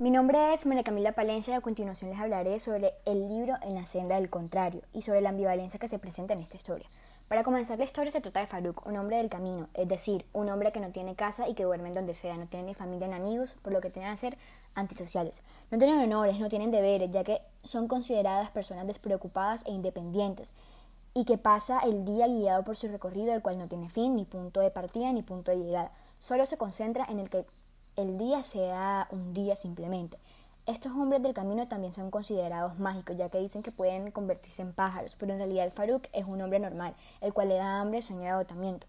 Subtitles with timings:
[0.00, 3.74] Mi nombre es María Camila Palencia y a continuación les hablaré sobre el libro En
[3.74, 6.86] la senda del contrario y sobre la ambivalencia que se presenta en esta historia.
[7.28, 10.48] Para comenzar la historia se trata de Faruk, un hombre del camino, es decir, un
[10.48, 13.08] hombre que no tiene casa y que duerme en donde sea, no tiene ni familia
[13.08, 14.38] ni amigos, por lo que tienen a ser
[14.74, 15.42] antisociales.
[15.70, 20.54] No tienen honores, no tienen deberes, ya que son consideradas personas despreocupadas e independientes,
[21.12, 24.24] y que pasa el día guiado por su recorrido, el cual no tiene fin, ni
[24.24, 25.92] punto de partida, ni punto de llegada.
[26.20, 27.44] Solo se concentra en el que
[28.00, 30.16] el día sea un día simplemente.
[30.66, 34.72] Estos hombres del camino también son considerados mágicos, ya que dicen que pueden convertirse en
[34.72, 38.24] pájaros, pero en realidad Faruk es un hombre normal, el cual le da hambre, sueño
[38.24, 38.86] y agotamiento.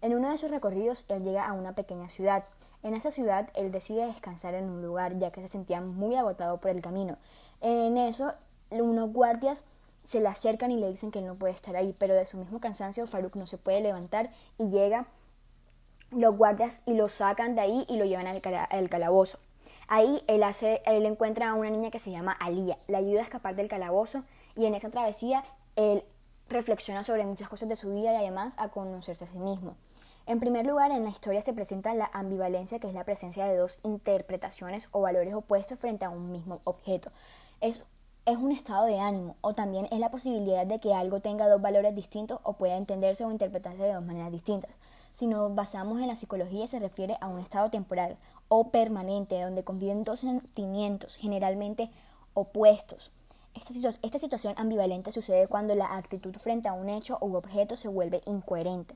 [0.00, 2.44] En uno de sus recorridos, él llega a una pequeña ciudad.
[2.82, 6.58] En esa ciudad, él decide descansar en un lugar, ya que se sentía muy agotado
[6.58, 7.16] por el camino.
[7.60, 8.32] En eso,
[8.70, 9.64] unos guardias
[10.04, 12.36] se le acercan y le dicen que él no puede estar ahí, pero de su
[12.36, 15.06] mismo cansancio, Faruk no se puede levantar y llega
[16.12, 19.38] los guardias y lo sacan de ahí y lo llevan al, calabozo.
[19.88, 23.24] Ahí él, hace, él encuentra a una niña que se llama Alía, le ayuda a
[23.24, 24.22] escapar del calabozo
[24.56, 25.42] y en esa travesía
[25.76, 26.04] él
[26.48, 29.76] reflexiona sobre muchas cosas de su vida y además a conocerse a sí mismo.
[30.26, 33.56] En primer lugar, en la historia se presenta la ambivalencia, que es la presencia de
[33.56, 37.10] dos interpretaciones o valores opuestos frente a un mismo objeto.
[37.60, 37.82] Es,
[38.24, 41.60] es un estado de ánimo o también es la posibilidad de que algo tenga dos
[41.60, 44.70] valores distintos o pueda entenderse o interpretarse de dos maneras distintas
[45.12, 48.16] si nos basamos en la psicología se refiere a un estado temporal
[48.48, 51.90] o permanente donde conviven dos sentimientos generalmente
[52.34, 53.12] opuestos.
[53.54, 57.88] Esta, esta, situación ambivalente sucede cuando la actitud frente a un hecho u objeto se
[57.88, 58.94] vuelve incoherente.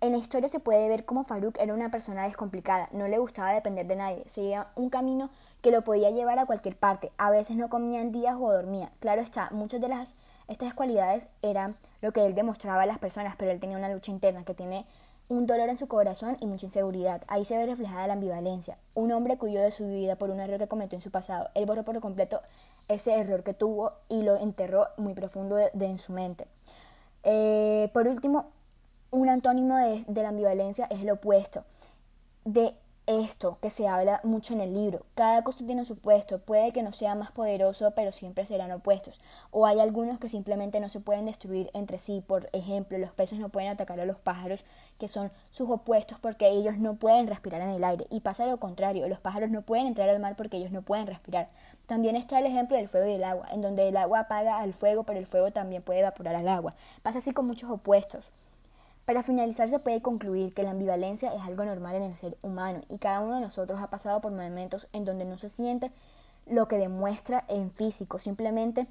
[0.00, 3.52] En la historia se puede ver cómo Farouk era una persona descomplicada, no le gustaba
[3.52, 5.28] depender de nadie, seguía un camino
[5.60, 8.90] que lo podía llevar a cualquier parte, a veces no comía en días o dormía.
[9.00, 10.14] Claro está, muchas de las
[10.48, 14.10] estas cualidades eran lo que él demostraba a las personas, pero él tenía una lucha
[14.10, 14.84] interna que tiene
[15.30, 17.22] un dolor en su corazón y mucha inseguridad.
[17.28, 18.76] Ahí se ve reflejada la ambivalencia.
[18.94, 21.48] Un hombre cuyo de su vida por un error que cometió en su pasado.
[21.54, 22.42] Él borró por completo
[22.88, 26.48] ese error que tuvo y lo enterró muy profundo de, en su mente.
[27.22, 28.46] Eh, por último,
[29.12, 31.62] un antónimo de, de la ambivalencia es el opuesto.
[32.44, 32.74] De
[33.10, 35.04] esto que se habla mucho en el libro.
[35.14, 39.20] Cada cosa tiene su puesto, puede que no sea más poderoso, pero siempre serán opuestos.
[39.50, 42.22] O hay algunos que simplemente no se pueden destruir entre sí.
[42.24, 44.64] Por ejemplo, los peces no pueden atacar a los pájaros,
[45.00, 48.06] que son sus opuestos porque ellos no pueden respirar en el aire.
[48.10, 51.08] Y pasa lo contrario, los pájaros no pueden entrar al mar porque ellos no pueden
[51.08, 51.48] respirar.
[51.86, 54.72] También está el ejemplo del fuego y el agua, en donde el agua apaga al
[54.72, 56.74] fuego, pero el fuego también puede evaporar al agua.
[57.02, 58.26] Pasa así con muchos opuestos.
[59.04, 62.82] Para finalizar, se puede concluir que la ambivalencia es algo normal en el ser humano
[62.88, 65.90] y cada uno de nosotros ha pasado por momentos en donde no se siente
[66.46, 68.86] lo que demuestra en físico, simplemente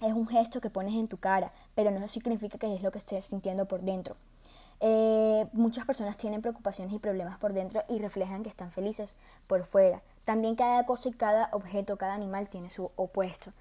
[0.00, 2.98] es un gesto que pones en tu cara, pero no significa que es lo que
[2.98, 4.16] estés sintiendo por dentro.
[4.80, 9.64] Eh, muchas personas tienen preocupaciones y problemas por dentro y reflejan que están felices por
[9.64, 10.02] fuera.
[10.24, 13.52] También cada cosa y cada objeto, cada animal tiene su opuesto.